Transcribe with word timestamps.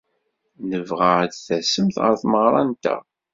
Nebɣa 0.69 1.11
ad 1.21 1.31
d-tasemt 1.31 1.95
ɣer 2.03 2.13
tmeɣra-nteɣ. 2.21 3.01